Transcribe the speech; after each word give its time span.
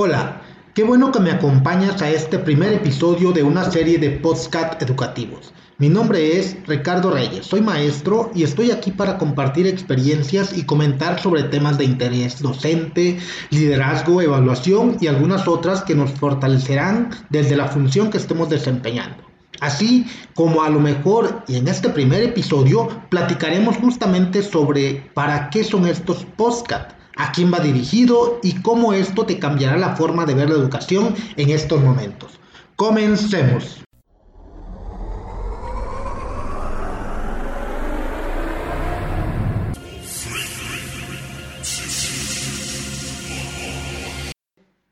Hola, 0.00 0.42
qué 0.74 0.84
bueno 0.84 1.10
que 1.10 1.18
me 1.18 1.32
acompañas 1.32 2.00
a 2.02 2.08
este 2.08 2.38
primer 2.38 2.72
episodio 2.72 3.32
de 3.32 3.42
una 3.42 3.68
serie 3.68 3.98
de 3.98 4.10
podcast 4.10 4.80
educativos. 4.80 5.52
Mi 5.78 5.88
nombre 5.88 6.38
es 6.38 6.56
Ricardo 6.68 7.10
Reyes, 7.10 7.46
soy 7.46 7.62
maestro 7.62 8.30
y 8.32 8.44
estoy 8.44 8.70
aquí 8.70 8.92
para 8.92 9.18
compartir 9.18 9.66
experiencias 9.66 10.56
y 10.56 10.62
comentar 10.62 11.20
sobre 11.20 11.42
temas 11.42 11.78
de 11.78 11.86
interés 11.86 12.40
docente, 12.40 13.18
liderazgo, 13.50 14.22
evaluación 14.22 14.98
y 15.00 15.08
algunas 15.08 15.48
otras 15.48 15.82
que 15.82 15.96
nos 15.96 16.12
fortalecerán 16.12 17.10
desde 17.28 17.56
la 17.56 17.66
función 17.66 18.08
que 18.08 18.18
estemos 18.18 18.48
desempeñando. 18.48 19.24
Así 19.60 20.06
como 20.34 20.62
a 20.62 20.70
lo 20.70 20.78
mejor 20.78 21.42
y 21.48 21.56
en 21.56 21.66
este 21.66 21.88
primer 21.88 22.22
episodio 22.22 22.88
platicaremos 23.08 23.76
justamente 23.78 24.44
sobre 24.44 25.10
para 25.12 25.50
qué 25.50 25.64
son 25.64 25.88
estos 25.88 26.24
podcasts 26.36 26.94
a 27.18 27.32
quién 27.32 27.52
va 27.52 27.60
dirigido 27.60 28.38
y 28.42 28.62
cómo 28.62 28.94
esto 28.94 29.26
te 29.26 29.38
cambiará 29.38 29.76
la 29.76 29.96
forma 29.96 30.24
de 30.24 30.34
ver 30.34 30.48
la 30.48 30.56
educación 30.56 31.14
en 31.36 31.50
estos 31.50 31.82
momentos. 31.82 32.38
Comencemos. 32.76 33.82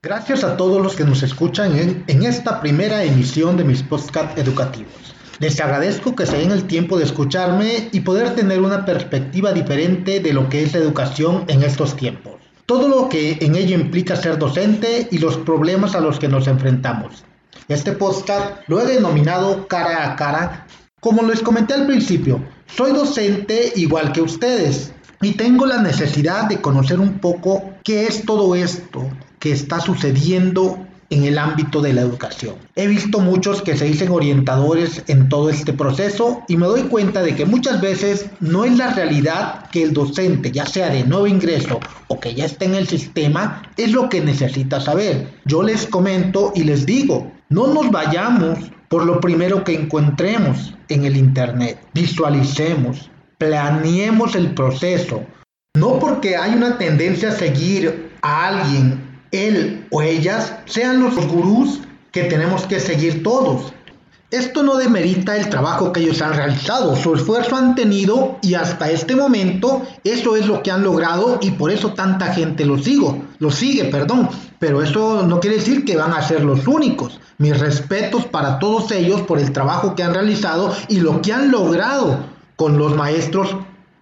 Gracias 0.03 0.45
a 0.45 0.57
todos 0.57 0.81
los 0.81 0.95
que 0.95 1.03
nos 1.03 1.25
escuchan 1.25 1.77
en, 2.07 2.23
esta 2.23 2.61
primera 2.61 3.03
emisión 3.03 3.57
de 3.57 3.65
mis 3.65 3.83
podcasts 3.83 4.39
educativos. 4.39 5.16
Les 5.39 5.61
agradezco 5.61 6.17
que 6.17 6.25
se 6.25 6.39
den 6.39 6.51
el 6.51 6.65
tiempo 6.67 6.97
de 6.97 7.05
escucharme 7.05 7.91
y 7.93 8.01
poder 8.01 8.35
tener 8.35 8.63
una 8.63 8.87
perspectiva 8.87 9.53
diferente 9.53 10.21
de 10.21 10.33
lo 10.33 10.49
que 10.49 10.63
es 10.63 10.73
la 10.73 10.79
educación 10.81 11.45
en 11.49 11.63
estos 11.63 11.95
tiempos. 11.95 12.35
Todo 12.65 12.89
lo 12.89 13.11
que 13.11 13.37
en 13.43 13.55
ello 13.55 13.75
implica 13.75 14.17
ser 14.17 14.39
docente 14.39 15.09
y 15.11 15.19
los 15.19 15.37
problemas 15.37 15.95
a 15.95 16.01
los 16.01 16.19
que 16.19 16.29
nos 16.29 16.49
enfrentamos. 16.49 17.23
Este 17.69 17.93
podcast 17.93 18.63
lo 18.67 18.81
he 18.81 18.87
denominado 18.87 19.69
cara 19.69 20.11
a 20.11 20.17
cara. 20.17 20.67
Como 21.01 21.23
les 21.23 21.43
comenté 21.43 21.75
al 21.75 21.87
principio, 21.87 22.43
soy 22.67 22.93
docente 22.93 23.75
igual 23.77 24.13
que 24.13 24.23
ustedes 24.23 24.93
y 25.21 25.33
tengo 25.33 25.67
la 25.67 25.83
necesidad 25.83 26.49
de 26.49 26.63
conocer 26.63 26.99
un 26.99 27.19
poco 27.19 27.75
qué 27.85 28.07
es 28.07 28.25
todo 28.25 28.55
esto 28.55 29.07
que 29.39 29.53
está 29.53 29.81
sucediendo 29.81 30.79
en 31.11 31.25
el 31.25 31.39
ámbito 31.39 31.81
de 31.81 31.93
la 31.93 32.03
educación. 32.03 32.57
He 32.75 32.87
visto 32.87 33.21
muchos 33.21 33.63
que 33.63 33.77
se 33.77 33.85
dicen 33.85 34.11
orientadores 34.11 35.03
en 35.07 35.29
todo 35.29 35.51
este 35.51 35.73
proceso 35.73 36.43
y 36.49 36.57
me 36.57 36.67
doy 36.67 36.83
cuenta 36.83 37.23
de 37.23 37.35
que 37.35 37.45
muchas 37.45 37.81
veces 37.81 38.27
no 38.41 38.65
es 38.65 38.77
la 38.77 38.93
realidad 38.93 39.71
que 39.71 39.83
el 39.83 39.93
docente, 39.93 40.51
ya 40.51 40.67
sea 40.67 40.91
de 40.91 41.05
nuevo 41.05 41.27
ingreso 41.27 41.81
o 42.09 42.21
que 42.21 42.35
ya 42.35 42.45
esté 42.45 42.67
en 42.67 42.75
el 42.75 42.89
sistema, 42.89 43.63
es 43.77 43.93
lo 43.93 44.09
que 44.09 44.21
necesita 44.21 44.81
saber. 44.81 45.29
Yo 45.45 45.63
les 45.63 45.87
comento 45.87 46.53
y 46.55 46.65
les 46.65 46.87
digo, 46.87 47.33
no 47.49 47.69
nos 47.69 47.91
vayamos 47.91 48.59
por 48.89 49.05
lo 49.05 49.21
primero 49.21 49.65
que 49.65 49.75
encontremos 49.75 50.75
en 50.89 51.05
el 51.05 51.17
Internet. 51.17 51.79
Visualicemos, 51.95 53.11
planeemos 53.39 54.35
el 54.35 54.55
proceso. 54.55 55.25
No 55.77 55.99
porque 55.99 56.37
hay 56.37 56.55
una 56.55 56.79
tendencia 56.79 57.29
a 57.29 57.33
seguir 57.33 58.13
a 58.23 58.49
alguien 58.49 59.06
él 59.31 59.87
o 59.91 60.03
ellas 60.03 60.55
sean 60.67 61.03
los 61.03 61.15
gurús 61.27 61.81
que 62.13 62.25
tenemos 62.25 62.67
que 62.67 62.81
seguir 62.81 63.23
todos. 63.23 63.73
Esto 64.31 64.65
no 64.65 64.77
demerita 64.77 65.37
el 65.37 65.49
trabajo 65.49 65.93
que 65.93 66.01
ellos 66.01 66.21
han 66.21 66.35
realizado, 66.35 66.97
su 66.97 67.15
esfuerzo 67.15 67.55
han 67.55 67.77
tenido 67.77 68.39
y 68.43 68.55
hasta 68.55 68.91
este 68.91 69.15
momento 69.15 69.83
eso 70.03 70.35
es 70.35 70.49
lo 70.49 70.65
que 70.65 70.73
han 70.73 70.83
logrado 70.83 71.39
y 71.41 71.53
por 71.53 71.71
eso 71.71 71.93
tanta 71.93 72.35
gente 72.35 72.67
los 72.67 72.83
sigo, 72.83 73.23
los 73.39 73.55
sigue, 73.55 73.85
perdón, 73.85 74.29
pero 74.59 74.83
eso 74.83 75.23
no 75.23 75.39
quiere 75.39 75.59
decir 75.59 75.85
que 75.85 75.97
van 75.97 76.13
a 76.13 76.23
ser 76.23 76.43
los 76.43 76.67
únicos. 76.67 77.21
Mis 77.39 77.57
respetos 77.57 78.27
para 78.27 78.59
todos 78.59 78.91
ellos 78.91 79.21
por 79.23 79.39
el 79.39 79.53
trabajo 79.53 79.95
que 79.95 80.03
han 80.03 80.15
realizado 80.15 80.75
y 80.89 80.99
lo 80.99 81.23
que 81.23 81.33
han 81.33 81.53
logrado 81.53 82.19
con 82.57 82.79
los 82.79 82.97
maestros 82.97 83.55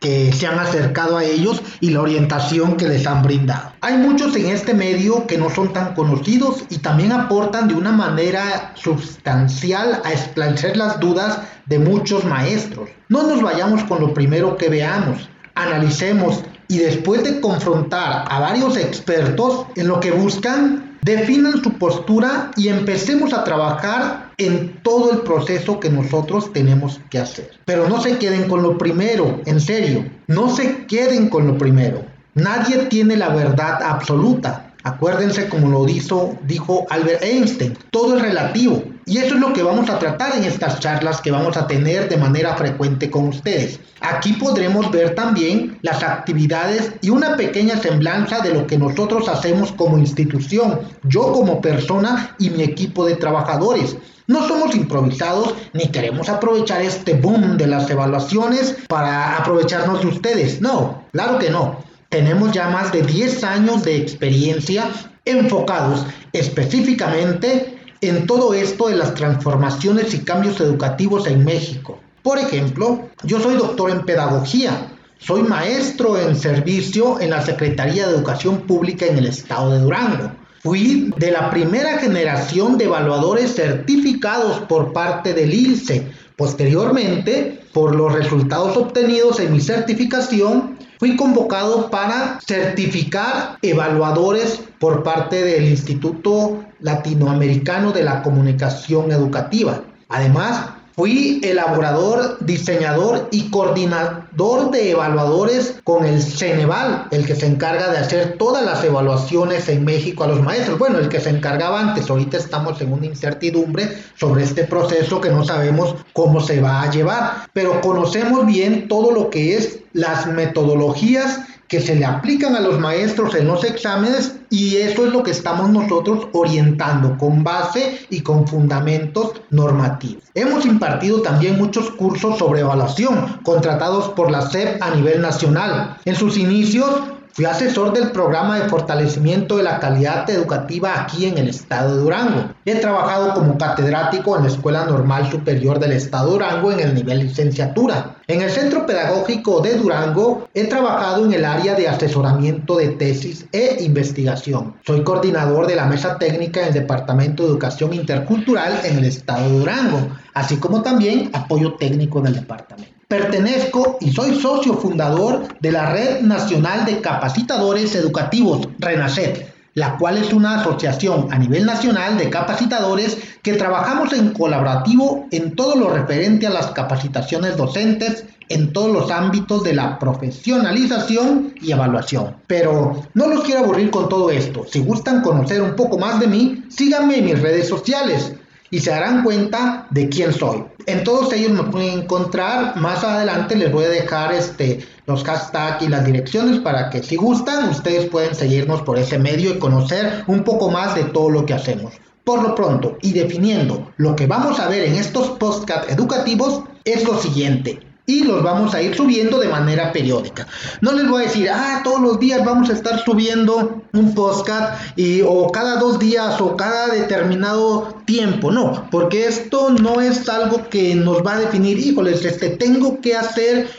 que 0.04 0.34
se 0.34 0.46
han 0.46 0.58
acercado 0.58 1.16
a 1.16 1.24
ellos 1.24 1.62
y 1.80 1.88
la 1.88 2.02
orientación 2.02 2.76
que 2.76 2.86
les 2.86 3.06
han 3.06 3.22
brindado. 3.22 3.72
Hay 3.80 3.96
muchos 3.96 4.36
en 4.36 4.50
este 4.50 4.74
medio 4.74 5.26
que 5.26 5.38
no 5.38 5.48
son 5.48 5.72
tan 5.72 5.94
conocidos 5.94 6.62
y 6.68 6.76
también 6.76 7.10
aportan 7.10 7.68
de 7.68 7.74
una 7.74 7.90
manera 7.90 8.74
sustancial 8.74 10.02
a 10.04 10.12
esclarecer 10.12 10.76
las 10.76 11.00
dudas 11.00 11.38
de 11.64 11.78
muchos 11.78 12.22
maestros. 12.26 12.90
No 13.08 13.22
nos 13.26 13.40
vayamos 13.40 13.82
con 13.84 14.02
lo 14.02 14.12
primero 14.12 14.58
que 14.58 14.68
veamos, 14.68 15.26
analicemos 15.54 16.42
y 16.68 16.80
después 16.80 17.24
de 17.24 17.40
confrontar 17.40 18.26
a 18.28 18.40
varios 18.40 18.76
expertos 18.76 19.64
en 19.74 19.88
lo 19.88 20.00
que 20.00 20.10
buscan, 20.10 20.94
Definan 21.04 21.62
su 21.62 21.74
postura 21.74 22.50
y 22.56 22.68
empecemos 22.68 23.34
a 23.34 23.44
trabajar 23.44 24.23
en 24.38 24.80
todo 24.82 25.12
el 25.12 25.18
proceso 25.20 25.80
que 25.80 25.90
nosotros 25.90 26.52
tenemos 26.52 27.00
que 27.10 27.18
hacer. 27.18 27.50
Pero 27.64 27.88
no 27.88 28.00
se 28.00 28.18
queden 28.18 28.48
con 28.48 28.62
lo 28.62 28.78
primero, 28.78 29.40
en 29.46 29.60
serio, 29.60 30.04
no 30.26 30.54
se 30.54 30.86
queden 30.86 31.28
con 31.28 31.46
lo 31.46 31.58
primero. 31.58 32.04
Nadie 32.34 32.86
tiene 32.86 33.16
la 33.16 33.28
verdad 33.28 33.82
absoluta. 33.82 34.72
Acuérdense 34.82 35.48
como 35.48 35.70
lo 35.70 35.84
dijo, 35.84 36.36
dijo 36.46 36.84
Albert 36.90 37.22
Einstein, 37.22 37.78
todo 37.90 38.16
es 38.16 38.22
relativo. 38.22 38.82
Y 39.06 39.18
eso 39.18 39.34
es 39.34 39.40
lo 39.40 39.52
que 39.52 39.62
vamos 39.62 39.88
a 39.88 39.98
tratar 39.98 40.36
en 40.36 40.44
estas 40.44 40.80
charlas 40.80 41.20
que 41.20 41.30
vamos 41.30 41.56
a 41.56 41.66
tener 41.66 42.08
de 42.08 42.16
manera 42.16 42.56
frecuente 42.56 43.10
con 43.10 43.28
ustedes. 43.28 43.78
Aquí 44.00 44.32
podremos 44.34 44.90
ver 44.90 45.14
también 45.14 45.78
las 45.82 46.02
actividades 46.02 46.92
y 47.02 47.10
una 47.10 47.36
pequeña 47.36 47.78
semblanza 47.78 48.40
de 48.40 48.52
lo 48.52 48.66
que 48.66 48.78
nosotros 48.78 49.28
hacemos 49.28 49.72
como 49.72 49.98
institución, 49.98 50.80
yo 51.04 51.32
como 51.32 51.60
persona 51.60 52.34
y 52.38 52.50
mi 52.50 52.62
equipo 52.62 53.04
de 53.06 53.16
trabajadores. 53.16 53.96
No 54.26 54.48
somos 54.48 54.74
improvisados 54.74 55.54
ni 55.74 55.88
queremos 55.88 56.28
aprovechar 56.28 56.80
este 56.80 57.14
boom 57.14 57.58
de 57.58 57.66
las 57.66 57.90
evaluaciones 57.90 58.76
para 58.88 59.36
aprovecharnos 59.36 60.00
de 60.00 60.06
ustedes. 60.06 60.60
No, 60.62 61.04
claro 61.12 61.38
que 61.38 61.50
no. 61.50 61.84
Tenemos 62.08 62.52
ya 62.52 62.70
más 62.70 62.90
de 62.92 63.02
10 63.02 63.44
años 63.44 63.82
de 63.82 63.96
experiencia 63.96 64.90
enfocados 65.24 66.06
específicamente 66.32 67.78
en 68.00 68.26
todo 68.26 68.54
esto 68.54 68.88
de 68.88 68.96
las 68.96 69.14
transformaciones 69.14 70.14
y 70.14 70.20
cambios 70.20 70.60
educativos 70.60 71.26
en 71.26 71.44
México. 71.44 71.98
Por 72.22 72.38
ejemplo, 72.38 73.08
yo 73.24 73.40
soy 73.40 73.56
doctor 73.56 73.90
en 73.90 74.04
pedagogía, 74.04 74.88
soy 75.18 75.42
maestro 75.42 76.18
en 76.18 76.36
servicio 76.36 77.20
en 77.20 77.30
la 77.30 77.42
Secretaría 77.42 78.06
de 78.06 78.14
Educación 78.14 78.62
Pública 78.62 79.06
en 79.06 79.18
el 79.18 79.26
estado 79.26 79.70
de 79.70 79.80
Durango. 79.80 80.32
Fui 80.64 81.12
de 81.18 81.30
la 81.30 81.50
primera 81.50 81.98
generación 81.98 82.78
de 82.78 82.86
evaluadores 82.86 83.54
certificados 83.54 84.60
por 84.60 84.94
parte 84.94 85.34
del 85.34 85.52
ILCE. 85.52 86.10
Posteriormente, 86.36 87.60
por 87.74 87.94
los 87.94 88.10
resultados 88.14 88.74
obtenidos 88.74 89.40
en 89.40 89.52
mi 89.52 89.60
certificación, 89.60 90.78
fui 90.98 91.16
convocado 91.16 91.90
para 91.90 92.40
certificar 92.40 93.58
evaluadores 93.60 94.62
por 94.80 95.02
parte 95.02 95.44
del 95.44 95.66
Instituto 95.66 96.64
Latinoamericano 96.80 97.92
de 97.92 98.04
la 98.04 98.22
Comunicación 98.22 99.12
Educativa. 99.12 99.82
Además, 100.08 100.70
Fui 100.96 101.40
elaborador, 101.42 102.38
diseñador 102.38 103.28
y 103.32 103.50
coordinador 103.50 104.70
de 104.70 104.92
evaluadores 104.92 105.74
con 105.82 106.06
el 106.06 106.22
Ceneval, 106.22 107.08
el 107.10 107.26
que 107.26 107.34
se 107.34 107.46
encarga 107.46 107.90
de 107.90 107.98
hacer 107.98 108.36
todas 108.38 108.64
las 108.64 108.84
evaluaciones 108.84 109.68
en 109.68 109.84
México 109.84 110.22
a 110.22 110.28
los 110.28 110.40
maestros. 110.40 110.78
Bueno, 110.78 111.00
el 111.00 111.08
que 111.08 111.18
se 111.18 111.30
encargaba 111.30 111.80
antes, 111.80 112.08
ahorita 112.08 112.36
estamos 112.36 112.80
en 112.80 112.92
una 112.92 113.06
incertidumbre 113.06 113.88
sobre 114.14 114.44
este 114.44 114.62
proceso 114.62 115.20
que 115.20 115.30
no 115.30 115.44
sabemos 115.44 115.96
cómo 116.12 116.40
se 116.40 116.60
va 116.60 116.82
a 116.82 116.90
llevar, 116.92 117.48
pero 117.52 117.80
conocemos 117.80 118.46
bien 118.46 118.86
todo 118.86 119.10
lo 119.10 119.30
que 119.30 119.56
es 119.56 119.80
las 119.94 120.26
metodologías 120.26 121.40
que 121.68 121.80
se 121.80 121.94
le 121.94 122.04
aplican 122.04 122.54
a 122.54 122.60
los 122.60 122.78
maestros 122.78 123.34
en 123.34 123.46
los 123.46 123.64
exámenes 123.64 124.36
y 124.50 124.76
eso 124.76 125.06
es 125.06 125.12
lo 125.12 125.22
que 125.22 125.30
estamos 125.30 125.70
nosotros 125.70 126.28
orientando 126.32 127.16
con 127.18 127.42
base 127.42 128.06
y 128.10 128.20
con 128.20 128.46
fundamentos 128.46 129.32
normativos. 129.50 130.22
Hemos 130.34 130.66
impartido 130.66 131.22
también 131.22 131.58
muchos 131.58 131.90
cursos 131.90 132.38
sobre 132.38 132.60
evaluación 132.60 133.40
contratados 133.42 134.10
por 134.10 134.30
la 134.30 134.42
SEP 134.42 134.82
a 134.82 134.90
nivel 134.90 135.20
nacional. 135.20 135.96
En 136.04 136.14
sus 136.14 136.36
inicios 136.36 136.90
Fui 137.34 137.46
asesor 137.46 137.92
del 137.92 138.12
programa 138.12 138.60
de 138.60 138.68
fortalecimiento 138.68 139.56
de 139.56 139.64
la 139.64 139.80
calidad 139.80 140.30
educativa 140.30 141.02
aquí 141.02 141.26
en 141.26 141.36
el 141.36 141.48
estado 141.48 141.96
de 141.96 142.02
Durango. 142.02 142.54
He 142.64 142.76
trabajado 142.76 143.34
como 143.34 143.58
catedrático 143.58 144.36
en 144.36 144.44
la 144.44 144.50
Escuela 144.50 144.84
Normal 144.84 145.28
Superior 145.32 145.80
del 145.80 145.90
estado 145.90 146.26
de 146.26 146.32
Durango 146.34 146.70
en 146.70 146.78
el 146.78 146.94
nivel 146.94 147.26
licenciatura. 147.26 148.18
En 148.28 148.40
el 148.40 148.50
Centro 148.50 148.86
Pedagógico 148.86 149.60
de 149.62 149.74
Durango 149.74 150.48
he 150.54 150.68
trabajado 150.68 151.24
en 151.24 151.32
el 151.32 151.44
área 151.44 151.74
de 151.74 151.88
asesoramiento 151.88 152.76
de 152.76 152.90
tesis 152.90 153.46
e 153.50 153.78
investigación. 153.80 154.76
Soy 154.86 155.02
coordinador 155.02 155.66
de 155.66 155.74
la 155.74 155.86
mesa 155.86 156.16
técnica 156.16 156.60
en 156.60 156.68
el 156.68 156.74
Departamento 156.74 157.42
de 157.42 157.48
Educación 157.48 157.94
Intercultural 157.94 158.78
en 158.84 158.98
el 158.98 159.06
estado 159.06 159.50
de 159.50 159.58
Durango, 159.58 160.08
así 160.34 160.58
como 160.58 160.82
también 160.82 161.30
apoyo 161.32 161.74
técnico 161.74 162.20
en 162.20 162.26
el 162.26 162.34
departamento. 162.36 163.03
Pertenezco 163.14 163.96
y 164.00 164.10
soy 164.10 164.34
socio 164.40 164.74
fundador 164.74 165.46
de 165.60 165.70
la 165.70 165.92
Red 165.92 166.22
Nacional 166.22 166.84
de 166.84 167.00
Capacitadores 167.00 167.94
Educativos, 167.94 168.68
RENACET. 168.80 169.54
la 169.74 169.96
cual 169.98 170.18
es 170.18 170.32
una 170.32 170.60
asociación 170.60 171.28
a 171.32 171.38
nivel 171.38 171.64
nacional 171.64 172.18
de 172.18 172.28
capacitadores 172.28 173.16
que 173.42 173.52
trabajamos 173.52 174.12
en 174.12 174.32
colaborativo 174.32 175.26
en 175.30 175.54
todo 175.54 175.76
lo 175.76 175.90
referente 175.90 176.48
a 176.48 176.50
las 176.50 176.68
capacitaciones 176.72 177.56
docentes 177.56 178.24
en 178.48 178.72
todos 178.72 178.92
los 178.92 179.10
ámbitos 179.12 179.62
de 179.62 179.74
la 179.74 179.98
profesionalización 180.00 181.54
y 181.60 181.70
evaluación. 181.70 182.36
Pero 182.48 183.04
no 183.14 183.28
los 183.28 183.44
quiero 183.44 183.60
aburrir 183.60 183.90
con 183.90 184.08
todo 184.08 184.30
esto. 184.30 184.64
Si 184.68 184.80
gustan 184.80 185.22
conocer 185.22 185.62
un 185.62 185.76
poco 185.76 185.98
más 185.98 186.18
de 186.18 186.26
mí, 186.26 186.64
síganme 186.68 187.18
en 187.18 187.26
mis 187.26 187.40
redes 187.40 187.68
sociales 187.68 188.32
y 188.74 188.80
se 188.80 188.90
darán 188.90 189.22
cuenta 189.22 189.86
de 189.90 190.08
quién 190.08 190.32
soy. 190.32 190.64
En 190.86 191.04
todos 191.04 191.32
ellos 191.32 191.52
me 191.52 191.62
pueden 191.62 192.00
encontrar. 192.00 192.74
Más 192.74 193.04
adelante 193.04 193.54
les 193.54 193.70
voy 193.70 193.84
a 193.84 193.88
dejar 193.88 194.34
este, 194.34 194.84
los 195.06 195.22
hashtags 195.22 195.80
y 195.84 195.88
las 195.88 196.04
direcciones 196.04 196.58
para 196.58 196.90
que 196.90 197.00
si 197.00 197.14
gustan 197.14 197.68
ustedes 197.68 198.10
pueden 198.10 198.34
seguirnos 198.34 198.82
por 198.82 198.98
ese 198.98 199.16
medio 199.16 199.52
y 199.52 199.60
conocer 199.60 200.24
un 200.26 200.42
poco 200.42 200.72
más 200.72 200.96
de 200.96 201.04
todo 201.04 201.30
lo 201.30 201.46
que 201.46 201.54
hacemos. 201.54 201.92
Por 202.24 202.42
lo 202.42 202.56
pronto, 202.56 202.98
y 203.00 203.12
definiendo 203.12 203.92
lo 203.96 204.16
que 204.16 204.26
vamos 204.26 204.58
a 204.58 204.66
ver 204.66 204.82
en 204.88 204.96
estos 204.96 205.28
podcasts 205.38 205.92
educativos, 205.92 206.64
es 206.84 207.04
lo 207.04 207.16
siguiente 207.16 207.93
y 208.06 208.24
los 208.24 208.42
vamos 208.42 208.74
a 208.74 208.82
ir 208.82 208.94
subiendo 208.94 209.38
de 209.38 209.48
manera 209.48 209.92
periódica. 209.92 210.46
No 210.80 210.92
les 210.92 211.08
voy 211.08 211.22
a 211.22 211.26
decir, 211.26 211.48
ah, 211.50 211.80
todos 211.82 212.00
los 212.00 212.20
días 212.20 212.44
vamos 212.44 212.68
a 212.68 212.74
estar 212.74 213.02
subiendo 213.02 213.82
un 213.92 214.14
podcast 214.14 214.80
y, 214.96 215.22
o 215.22 215.50
cada 215.50 215.76
dos 215.76 215.98
días 215.98 216.40
o 216.40 216.56
cada 216.56 216.88
determinado 216.88 217.96
tiempo, 218.04 218.50
no, 218.50 218.88
porque 218.90 219.26
esto 219.26 219.70
no 219.70 220.00
es 220.00 220.28
algo 220.28 220.68
que 220.68 220.94
nos 220.94 221.24
va 221.24 221.34
a 221.34 221.40
definir, 221.40 221.78
híjoles, 221.78 222.24
este, 222.24 222.50
tengo 222.50 223.00
que 223.00 223.16
hacer 223.16 223.70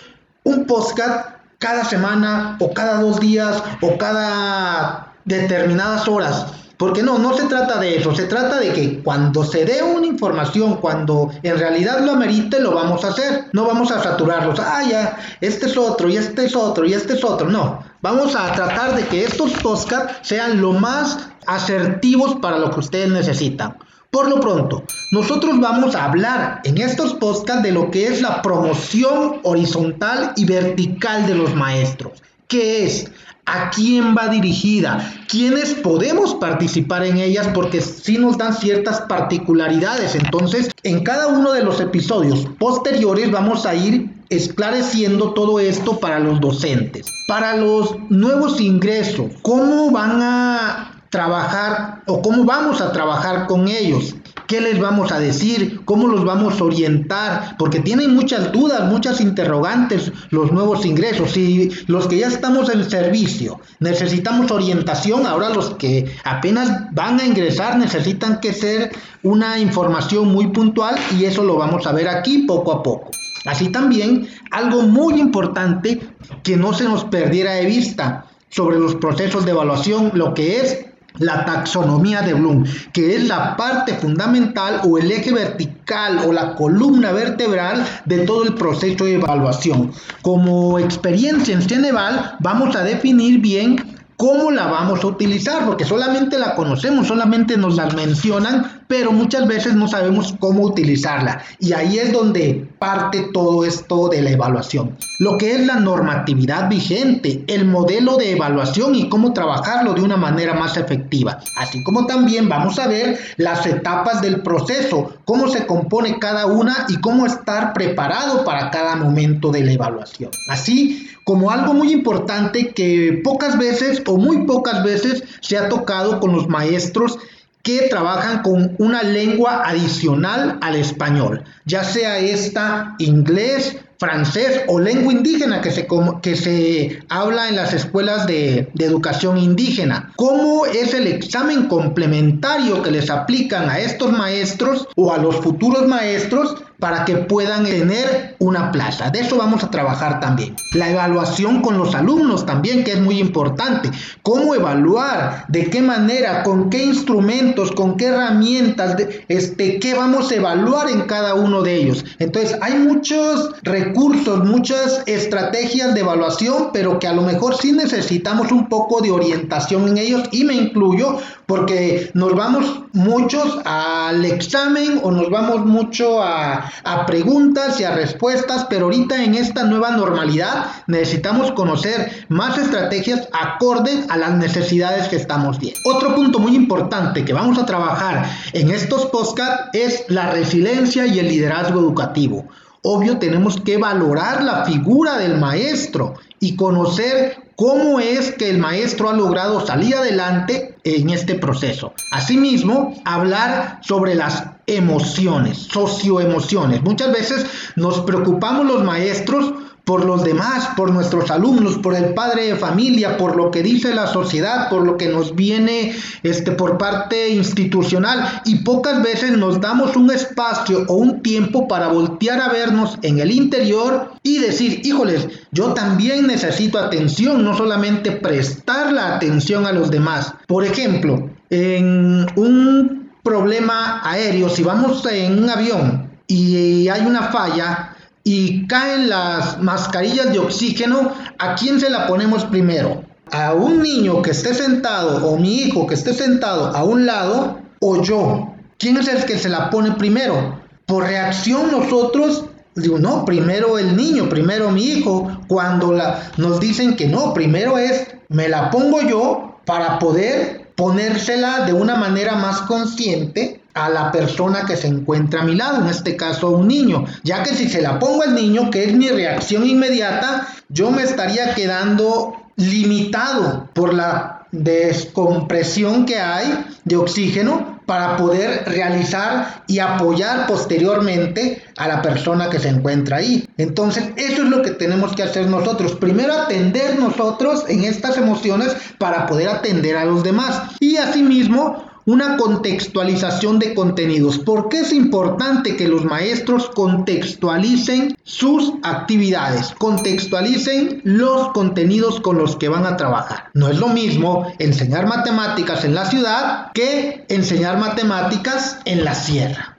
un 0.44 0.66
podcast 0.66 1.30
cada 1.60 1.86
semana 1.86 2.58
o 2.60 2.74
cada 2.74 3.02
dos 3.02 3.20
días 3.20 3.64
o 3.82 3.98
cada 3.98 5.14
determinadas 5.26 6.08
horas 6.08 6.65
porque 6.78 7.04
no, 7.04 7.18
no 7.18 7.36
se 7.36 7.46
trata 7.46 7.80
de 7.80 7.98
eso, 7.98 8.14
se 8.14 8.26
trata 8.26 8.60
de 8.60 8.74
que 8.74 9.00
cuando 9.00 9.44
se 9.44 9.66
dé 9.66 9.82
una 9.82 10.08
información, 10.08 10.78
cuando 10.78 11.32
en 11.44 11.58
realidad 11.58 12.00
lo 12.06 12.14
amerite, 12.14 12.60
lo 12.60 12.74
vamos 12.74 13.04
a 13.04 13.10
hacer. 13.10 13.46
No 13.54 13.66
vamos 13.66 13.92
a 13.92 14.02
saturarlos, 14.02 14.60
ah, 14.60 14.84
ya, 14.90 15.18
este 15.42 15.68
es 15.68 15.78
otro, 15.78 16.10
y 16.10 16.18
este 16.18 16.46
es 16.46 16.56
otro, 16.56 16.86
y 16.86 16.94
este 16.94 17.14
es 17.14 17.24
otro. 17.24 17.50
No, 17.50 17.80
vamos 18.02 18.36
a 18.36 18.52
tratar 18.54 18.96
de 18.96 19.06
que 19.08 19.24
estos 19.24 19.54
podcasts 19.54 20.18
sean 20.22 20.62
lo 20.62 20.74
más 20.74 21.30
asertivos 21.48 22.36
para 22.36 22.58
lo 22.58 22.72
que 22.72 22.80
ustedes 22.80 23.10
necesitan. 23.10 23.78
Por 24.12 24.30
lo 24.30 24.40
pronto, 24.40 24.84
nosotros 25.12 25.60
vamos 25.60 25.94
a 25.94 26.06
hablar 26.06 26.62
en 26.64 26.78
estos 26.78 27.14
podcasts 27.16 27.64
de 27.64 27.74
lo 27.74 27.92
que 27.92 28.08
es 28.08 28.22
la 28.22 28.42
promoción 28.42 29.42
horizontal 29.44 30.32
y 30.38 30.46
vertical 30.46 31.28
de 31.28 31.36
los 31.36 31.54
maestros. 31.54 32.24
¿Qué 32.48 32.86
es? 32.86 33.12
A 33.46 33.70
quién 33.70 34.16
va 34.18 34.28
dirigida, 34.28 35.14
quiénes 35.28 35.76
podemos 35.76 36.36
participar 36.36 37.04
en 37.06 37.18
ellas 37.18 37.50
porque 37.54 37.82
sí 37.82 38.18
nos 38.18 38.38
dan 38.38 38.56
ciertas 38.56 39.02
particularidades. 39.02 40.16
Entonces, 40.16 40.72
en 40.84 41.04
cada 41.04 41.28
uno 41.28 41.52
de 41.52 41.64
los 41.64 41.80
episodios 41.80 42.48
posteriores 42.58 43.32
vamos 43.32 43.66
a 43.66 43.76
ir 43.76 44.10
esclareciendo 44.30 45.34
todo 45.34 45.60
esto 45.60 46.00
para 46.00 46.20
los 46.20 46.40
docentes. 46.42 47.06
Para 47.28 47.56
los 47.56 47.96
nuevos 48.10 48.60
ingresos, 48.60 49.32
¿cómo 49.42 49.92
van 49.92 50.22
a 50.22 51.02
trabajar 51.10 52.02
o 52.08 52.22
cómo 52.22 52.44
vamos 52.44 52.82
a 52.82 52.92
trabajar 52.92 53.48
con 53.48 53.68
ellos? 53.68 54.16
¿Qué 54.48 54.62
les 54.62 54.80
vamos 54.80 55.12
a 55.12 55.20
decir? 55.20 55.82
¿Cómo 55.86 56.08
los 56.08 56.24
vamos 56.24 56.60
a 56.60 56.64
orientar? 56.64 57.56
Porque 57.58 57.80
tienen 57.80 58.14
muchas 58.14 58.52
dudas, 58.52 58.90
muchas 58.92 59.20
interrogantes 59.20 60.12
los 60.30 60.52
nuevos 60.52 60.86
ingresos. 60.86 61.36
Y 61.36 61.72
los 61.88 62.08
que 62.08 62.20
ya 62.20 62.28
estamos 62.28 62.70
en 62.70 62.90
servicio 62.90 63.60
necesitamos 63.80 64.52
orientación, 64.52 65.26
ahora 65.26 65.50
los 65.50 65.72
que 65.76 66.12
apenas 66.24 66.94
van 66.94 67.20
a 67.20 67.26
ingresar 67.26 67.78
necesitan 67.78 68.40
que 68.40 68.54
ser 68.54 68.92
una 69.24 69.60
información 69.60 70.28
muy 70.28 70.48
puntual 70.48 70.96
y 71.18 71.26
eso 71.26 71.44
lo 71.44 71.58
vamos 71.58 71.88
a 71.88 71.92
ver 71.92 72.08
aquí 72.08 72.40
poco 72.40 72.72
a 72.72 72.84
poco. 72.84 73.12
Así 73.46 73.70
también, 73.70 74.28
algo 74.52 74.84
muy 74.84 75.20
importante 75.20 76.02
que 76.44 76.58
no 76.58 76.74
se 76.74 76.86
nos 76.86 77.06
perdiera 77.06 77.54
de 77.54 77.66
vista 77.66 78.26
sobre 78.50 78.80
los 78.80 78.96
procesos 78.96 79.46
de 79.46 79.52
evaluación, 79.52 80.12
lo 80.14 80.34
que 80.34 80.62
es 80.62 80.86
la 81.20 81.46
taxonomía 81.46 82.22
de 82.22 82.34
Bloom, 82.34 82.66
que 82.94 83.16
es 83.16 83.28
la 83.28 83.56
parte 83.56 83.94
fundamental 83.96 84.82
o 84.84 84.98
el 84.98 85.12
eje 85.12 85.32
vertical 85.32 86.20
o 86.28 86.32
la 86.32 86.56
columna 86.56 87.12
vertebral 87.12 87.86
de 88.06 88.20
todo 88.20 88.44
el 88.44 88.56
proceso 88.56 89.06
de 89.06 89.16
evaluación. 89.16 89.92
Como 90.22 90.80
experiencia 90.80 91.54
en 91.54 91.62
Ceneval 91.62 92.36
vamos 92.40 92.76
a 92.76 92.84
definir 92.84 93.40
bien 93.40 93.96
¿Cómo 94.18 94.50
la 94.50 94.68
vamos 94.68 95.04
a 95.04 95.08
utilizar? 95.08 95.66
Porque 95.66 95.84
solamente 95.84 96.40
la 96.40 96.56
conocemos, 96.56 97.08
solamente 97.08 97.58
nos 97.58 97.76
la 97.76 97.88
mencionan, 97.88 98.75
pero 98.88 99.12
muchas 99.12 99.48
veces 99.48 99.76
no 99.76 99.88
sabemos 99.88 100.36
cómo 100.40 100.64
utilizarla. 100.64 101.42
Y 101.60 101.74
ahí 101.74 101.98
es 101.98 102.12
donde 102.12 102.68
parte 102.80 103.30
todo 103.34 103.66
esto 103.66 104.10
de 104.10 104.22
la 104.22 104.32
evaluación. 104.32 104.96
Lo 105.20 105.38
que 105.38 105.56
es 105.56 105.66
la 105.66 105.76
normatividad 105.76 106.70
vigente, 106.70 107.44
el 107.48 107.66
modelo 107.66 108.18
de 108.18 108.32
evaluación 108.32 108.96
y 108.96 109.10
cómo 109.10 109.34
trabajarlo 109.34 109.94
de 109.94 110.02
una 110.02 110.18
manera 110.18 110.54
más 110.54 110.78
efectiva. 110.78 111.40
Así 111.58 111.84
como 111.84 112.06
también 112.06 112.50
vamos 112.50 112.80
a 112.80 112.88
ver 112.88 113.20
las 113.38 113.66
etapas 113.66 114.22
del 114.22 114.42
proceso, 114.42 115.14
cómo 115.26 115.48
se 115.48 115.66
compone 115.66 116.20
cada 116.20 116.46
una 116.46 116.86
y 116.90 117.00
cómo 117.00 117.26
estar 117.26 117.74
preparado 117.74 118.44
para 118.44 118.70
cada 118.72 118.96
momento 118.96 119.52
de 119.52 119.64
la 119.64 119.72
evaluación. 119.74 120.32
Así 120.50 121.10
como 121.24 121.50
algo 121.50 121.74
muy 121.74 121.92
importante 121.92 122.72
que 122.72 123.20
pocas 123.24 123.58
veces 123.58 124.02
o 124.06 124.18
muy 124.18 124.46
pocas 124.46 124.84
veces 124.84 125.24
se 125.42 125.58
ha 125.58 125.70
tocado 125.70 126.20
con 126.20 126.34
los 126.34 126.48
maestros 126.48 127.18
que 127.66 127.88
trabajan 127.90 128.44
con 128.44 128.76
una 128.78 129.02
lengua 129.02 129.64
adicional 129.66 130.60
al 130.62 130.76
español, 130.76 131.44
ya 131.66 131.84
sea 131.84 132.20
esta 132.20 132.94
inglés, 133.00 133.78
francés 134.00 134.62
o 134.68 134.80
lengua 134.80 135.14
indígena 135.14 135.62
que 135.62 135.72
se, 135.72 135.88
que 136.22 136.36
se 136.36 137.00
habla 137.10 137.50
en 137.50 137.56
las 137.56 137.74
escuelas 137.74 138.28
de, 138.28 138.72
educación 138.80 139.38
indígena. 139.40 140.14
¿Cómo 140.16 140.66
es 140.68 140.94
el 140.94 141.08
examen 141.08 141.68
complementario 141.68 142.84
que 142.84 142.92
les 142.92 143.10
aplican 143.10 143.68
a 143.70 143.80
estos 143.80 144.12
maestros 144.12 144.88
o 144.96 145.12
a 145.12 145.18
los 145.18 145.38
futuros 145.38 145.88
maestros 145.88 146.56
para 146.80 147.06
que 147.06 147.16
puedan 147.16 147.66
tener 147.66 148.36
una 148.40 148.72
plaza. 148.72 149.10
De 149.10 149.20
eso 149.20 149.38
vamos 149.38 149.64
a 149.64 149.72
trabajar 149.72 150.20
también. 150.20 150.56
La 150.74 150.90
evaluación 150.90 151.62
con 151.62 151.78
los 151.78 151.96
alumnos 151.96 152.46
también, 152.46 152.84
que 152.84 152.94
es 152.94 153.00
muy 153.00 153.20
importante. 153.20 153.90
¿Cómo 154.22 154.54
evaluar? 154.56 155.46
¿De 155.48 155.70
qué 155.70 155.82
manera? 155.82 156.44
¿Con 156.44 156.70
qué 156.70 156.84
instrumentos? 156.84 157.72
¿Con 157.72 157.98
qué 157.98 158.08
herramientas? 158.08 158.98
este, 159.28 159.80
¿Qué 159.80 159.94
vamos 159.94 160.32
a 160.32 160.36
evaluar 160.36 160.90
en 160.90 161.02
cada 161.02 161.34
uno 161.36 161.62
de 161.62 161.76
ellos? 161.76 162.06
Entonces, 162.20 162.58
hay 162.62 162.78
muchos 162.78 163.52
recursos, 163.64 163.85
muchas 163.94 165.04
estrategias 165.06 165.94
de 165.94 166.02
evaluación, 166.02 166.70
pero 166.74 167.00
que 167.00 167.08
a 167.08 167.14
lo 167.14 167.22
mejor 167.22 167.56
sí 167.56 167.72
necesitamos 167.72 168.52
un 168.52 168.68
poco 168.70 169.02
de 169.02 169.12
orientación 169.12 169.88
en 169.88 169.98
ellos 169.98 170.24
y 170.32 170.44
me 170.44 170.54
incluyo 170.54 171.18
porque 171.46 172.10
nos 172.14 172.34
vamos 172.36 172.82
muchos 172.94 173.60
al 173.66 174.26
examen 174.26 175.00
o 175.04 175.12
nos 175.12 175.30
vamos 175.30 175.66
mucho 175.66 176.22
a, 176.22 176.72
a, 176.84 177.06
preguntas 177.06 177.80
y 177.80 177.84
a 177.84 177.94
respuestas, 177.94 178.66
pero 178.70 178.86
ahorita 178.86 179.24
en 179.24 179.36
esta 179.36 179.64
nueva 179.64 179.92
normalidad 179.92 180.68
necesitamos 180.88 181.52
conocer 181.52 182.26
más 182.30 182.58
estrategias 182.58 183.28
acordes 183.34 184.10
a 184.10 184.18
las 184.18 184.34
necesidades 184.36 185.08
que 185.08 185.18
estamos 185.18 185.60
viendo. 185.60 185.80
Otro 185.86 186.16
punto 186.16 186.40
muy 186.40 186.56
importante 186.56 187.26
que 187.26 187.34
vamos 187.34 187.58
a 187.58 187.66
trabajar 187.66 188.26
en 188.54 188.72
estos 188.72 189.06
podcasts 189.08 189.70
es 189.74 190.06
la 190.08 190.32
resiliencia 190.32 191.06
y 191.06 191.20
el 191.20 191.28
liderazgo 191.28 191.80
educativo. 191.80 192.46
Obvio, 192.88 193.18
tenemos 193.18 193.60
que 193.60 193.78
valorar 193.78 194.44
la 194.44 194.64
figura 194.64 195.18
del 195.18 195.40
maestro 195.40 196.14
y 196.40 196.56
conocer 196.56 197.36
cómo 197.56 198.00
es 198.00 198.32
que 198.34 198.52
el 198.52 198.60
maestro 198.60 199.10
ha 199.10 199.14
logrado 199.14 199.66
salir 199.66 199.96
adelante 199.96 200.78
en 200.84 201.10
este 201.10 201.34
proceso. 201.34 201.94
Asimismo, 202.12 202.94
hablar 203.04 203.80
sobre 203.82 204.14
las 204.14 204.44
emociones, 204.68 205.68
socioemociones. 205.72 206.84
Muchas 206.84 207.12
veces 207.12 207.48
nos 207.76 208.02
preocupamos 208.02 208.68
los 208.68 208.84
maestros 208.84 209.52
por 209.86 210.04
los 210.04 210.24
demás, 210.24 210.70
por 210.76 210.92
nuestros 210.92 211.30
alumnos, 211.30 211.78
por 211.78 211.96
el 211.96 212.14
padre 212.16 212.48
de 212.48 212.56
familia, 212.56 213.18
por 213.18 213.36
lo 213.36 213.52
que 213.52 213.62
dice 213.62 213.94
la 213.94 214.08
sociedad, 214.08 214.68
por 214.70 214.84
lo 214.84 214.98
que 214.98 215.08
nos 215.08 215.36
viene 215.36 215.96
este, 216.24 216.52
por 216.52 216.80
parte 216.80 217.30
institucional 217.30 218.42
y 218.46 218.64
pocas 218.64 219.02
veces 219.04 219.38
nos 219.38 219.62
damos 219.62 219.96
un 219.96 220.12
espacio 220.12 220.86
o 220.88 220.96
un 220.96 221.22
tiempo 221.22 221.68
para 221.68 221.88
voltear 221.88 222.42
a 222.42 222.50
vernos 222.50 222.98
en 223.04 223.20
el 223.20 223.32
interior 223.32 224.12
y 224.24 224.40
decir, 224.40 224.82
híjoles, 224.84 225.28
yo 225.52 225.74
también 225.74 226.26
necesito 226.26 226.80
atención, 226.80 227.46
no 227.46 227.56
solamente 227.56 228.12
prestar 228.12 228.92
la 228.92 229.16
atención 229.16 229.68
a 229.68 229.72
los 229.72 229.92
demás. 229.92 230.34
Por 230.48 230.66
ejemplo, 230.66 231.30
en 231.52 232.26
un 232.36 233.12
problema 233.22 234.02
aéreo, 234.04 234.50
si 234.50 234.64
vamos 234.64 235.06
en 235.06 235.44
un 235.44 235.50
avión 235.50 236.10
y 236.28 236.88
hay 236.88 237.06
una 237.06 237.24
falla, 237.24 237.95
y 238.26 238.68
caen 238.68 239.08
las 239.08 239.62
mascarillas 239.62 240.34
de 240.34 240.40
oxígeno, 240.40 241.14
¿a 241.40 241.56
quién 241.56 241.80
se 241.80 241.90
la 241.90 242.08
ponemos 242.08 242.44
primero? 242.44 243.06
a 243.32 243.54
un 243.54 243.82
niño 243.82 244.22
que 244.22 244.32
esté 244.32 244.54
sentado 244.54 245.28
o 245.28 245.38
mi 245.38 245.62
hijo 245.62 245.88
que 245.88 245.96
esté 245.96 246.14
sentado 246.14 246.76
a 246.76 246.84
un 246.84 247.06
lado 247.06 247.60
o 247.80 248.02
yo? 248.02 248.54
¿Quién 248.78 248.98
es 248.98 249.08
el 249.08 249.26
que 249.26 249.38
se 249.38 249.50
la 249.50 249.70
pone 249.70 249.92
primero? 249.94 250.60
Por 250.86 251.06
reacción 251.06 251.72
nosotros 251.72 252.46
digo, 252.76 253.00
no, 253.00 253.26
primero 253.26 253.80
el 253.80 253.96
niño, 253.96 254.30
primero 254.30 254.70
mi 254.70 254.84
hijo, 254.84 255.32
cuando 255.48 255.94
la, 255.94 256.32
nos 256.38 256.60
dicen 256.60 256.96
que 256.96 257.08
no, 257.08 257.34
primero 257.34 257.78
es, 257.78 258.08
me 258.28 258.50
la 258.50 258.70
pongo 258.70 259.02
yo 259.02 259.60
para 259.66 259.98
poder 259.98 260.72
ponérsela 260.76 261.66
de 261.66 261.74
una 261.74 261.96
manera 261.96 262.36
más 262.36 262.62
consciente 262.62 263.62
a 263.76 263.90
la 263.90 264.12
persona 264.12 264.66
que 264.66 264.78
se 264.78 264.88
encuentra 264.88 265.42
a 265.42 265.46
mi 265.46 265.54
lado, 265.54 265.82
en 265.82 265.90
este 265.90 266.16
caso 266.16 266.50
un 266.50 266.68
niño, 266.68 267.06
ya 267.24 267.44
que 267.44 267.54
si 267.54 267.70
se 267.70 267.82
la 267.82 268.00
pongo 268.00 268.24
al 268.24 268.34
niño, 268.34 268.72
que 268.72 268.86
es 268.86 268.94
mi 268.94 269.10
reacción 269.10 269.66
inmediata, 269.66 270.48
yo 270.70 270.92
me 270.92 271.04
estaría 271.04 271.54
quedando 271.54 272.34
limitado 272.56 273.70
por 273.74 273.94
la 273.94 274.48
descompresión 274.52 276.06
que 276.06 276.18
hay 276.20 276.66
de 276.86 276.96
oxígeno 276.96 277.76
para 277.86 278.18
poder 278.18 278.64
realizar 278.66 279.64
y 279.68 279.80
apoyar 279.80 280.48
posteriormente 280.48 281.62
a 281.78 281.88
la 281.88 282.02
persona 282.02 282.50
que 282.50 282.60
se 282.60 282.70
encuentra 282.70 283.18
ahí. 283.18 283.48
Entonces, 283.58 284.06
eso 284.16 284.44
es 284.44 284.50
lo 284.50 284.62
que 284.62 284.72
tenemos 284.72 285.14
que 285.16 285.24
hacer 285.24 285.48
nosotros. 285.48 285.94
Primero 285.96 286.34
atender 286.34 286.98
nosotros 286.98 287.66
en 287.68 287.84
estas 287.84 288.18
emociones 288.18 288.76
para 288.98 289.28
poder 289.28 289.50
atender 289.50 289.98
a 289.98 290.06
los 290.06 290.24
demás. 290.24 290.62
Y 290.80 290.98
asimismo, 290.98 291.85
una 292.06 292.38
contextualización 292.38 293.60
de 293.60 293.74
contenidos. 293.74 294.40
¿Por 294.40 294.70
qué 294.70 294.82
es 294.82 294.94
importante 294.94 295.76
que 295.76 295.88
los 295.88 296.06
maestros 296.06 296.70
contextualicen 296.70 298.16
sus 298.24 298.74
actividades? 298.84 299.74
Contextualicen 299.78 301.02
los 301.04 301.50
contenidos 301.50 302.20
con 302.20 302.38
los 302.38 302.56
que 302.56 302.70
van 302.70 302.86
a 302.86 302.98
trabajar. 302.98 303.50
No 303.54 303.70
es 303.70 303.80
lo 303.80 303.88
mismo 303.88 304.52
enseñar 304.60 305.08
matemáticas 305.08 305.84
en 305.86 305.96
la 305.96 306.06
ciudad 306.06 306.72
que 306.74 307.26
enseñar 307.30 307.78
matemáticas 307.80 308.80
en 308.86 309.04
la 309.04 309.16
sierra. 309.16 309.75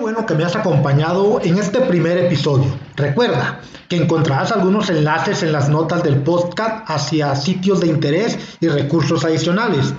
Bueno 0.00 0.24
que 0.24 0.34
me 0.34 0.44
has 0.44 0.56
acompañado 0.56 1.40
en 1.42 1.58
este 1.58 1.80
primer 1.80 2.16
episodio. 2.18 2.66
Recuerda, 2.96 3.60
que 3.88 3.96
encontrarás 3.96 4.52
algunos 4.52 4.88
enlaces 4.88 5.42
en 5.42 5.52
las 5.52 5.68
notas 5.68 6.02
del 6.04 6.22
podcast 6.22 6.88
hacia 6.88 7.34
sitios 7.34 7.80
de 7.80 7.88
interés 7.88 8.38
y 8.60 8.68
recursos 8.68 9.24
adicionales. 9.24 9.92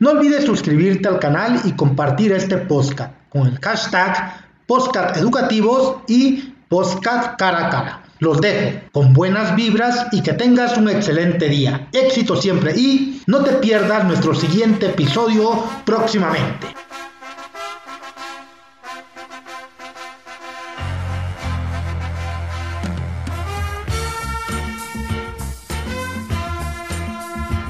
No 0.00 0.10
olvides 0.10 0.44
suscribirte 0.44 1.08
al 1.08 1.20
canal 1.20 1.60
y 1.64 1.72
compartir 1.72 2.32
este 2.32 2.58
podcast 2.58 3.14
con 3.30 3.46
el 3.46 3.58
hashtag 3.60 4.46
podcast 4.66 5.16
educativos 5.16 5.98
y 6.08 6.54
podcast 6.68 7.38
cara 7.38 7.68
a 7.68 7.70
cara. 7.70 8.02
Los 8.18 8.40
dejo 8.40 8.80
con 8.92 9.12
buenas 9.12 9.54
vibras 9.54 10.06
y 10.10 10.22
que 10.22 10.32
tengas 10.32 10.76
un 10.76 10.88
excelente 10.88 11.48
día. 11.48 11.88
Éxito 11.92 12.34
siempre 12.36 12.74
y 12.76 13.22
no 13.26 13.44
te 13.44 13.52
pierdas 13.52 14.04
nuestro 14.04 14.34
siguiente 14.34 14.86
episodio 14.86 15.62
próximamente. 15.84 16.66